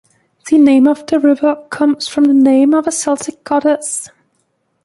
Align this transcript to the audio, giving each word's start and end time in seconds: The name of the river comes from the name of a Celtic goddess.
The 0.49 0.57
name 0.57 0.87
of 0.87 1.05
the 1.05 1.19
river 1.19 1.57
comes 1.69 2.07
from 2.07 2.23
the 2.23 2.33
name 2.33 2.73
of 2.73 2.87
a 2.87 2.91
Celtic 2.91 3.43
goddess. 3.43 4.09